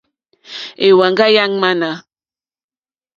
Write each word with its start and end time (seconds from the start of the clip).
Èwànâ 0.87 1.25
yà 1.35 1.43
ŋwánà. 1.53 1.89